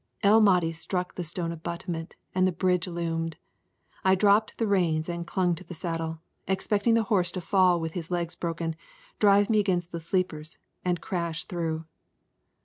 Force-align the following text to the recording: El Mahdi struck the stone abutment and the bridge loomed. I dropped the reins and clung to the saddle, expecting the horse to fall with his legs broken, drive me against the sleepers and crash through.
El 0.23 0.41
Mahdi 0.41 0.71
struck 0.73 1.13
the 1.13 1.23
stone 1.23 1.51
abutment 1.51 2.15
and 2.33 2.47
the 2.47 2.51
bridge 2.51 2.87
loomed. 2.87 3.37
I 4.03 4.15
dropped 4.15 4.57
the 4.57 4.65
reins 4.65 5.07
and 5.07 5.27
clung 5.27 5.53
to 5.53 5.63
the 5.63 5.75
saddle, 5.75 6.21
expecting 6.47 6.95
the 6.95 7.03
horse 7.03 7.31
to 7.33 7.39
fall 7.39 7.79
with 7.79 7.91
his 7.93 8.09
legs 8.09 8.33
broken, 8.33 8.75
drive 9.19 9.47
me 9.47 9.59
against 9.59 9.91
the 9.91 9.99
sleepers 9.99 10.57
and 10.83 11.01
crash 11.01 11.45
through. 11.45 11.85